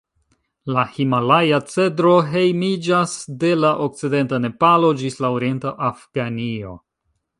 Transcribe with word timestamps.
La 0.75 0.83
himalaja-cedro 0.93 2.13
hejmiĝas 2.31 3.13
de 3.43 3.51
la 3.65 3.75
okcidenta 3.85 4.41
Nepalo 4.47 4.91
ĝis 5.03 5.21
la 5.27 5.31
orienta 5.39 5.75
Afganio. 5.91 6.75